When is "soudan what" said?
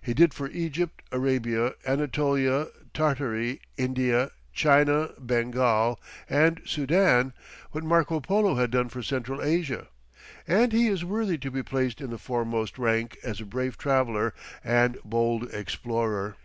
6.64-7.84